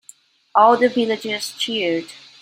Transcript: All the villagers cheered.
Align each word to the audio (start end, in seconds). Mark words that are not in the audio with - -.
All 0.55 0.77
the 0.77 0.89
villagers 0.89 1.53
cheered. 1.59 2.07